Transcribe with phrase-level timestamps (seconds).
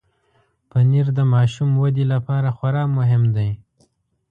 [0.69, 3.49] پنېر د ماشوم ودې لپاره خورا مهم دی.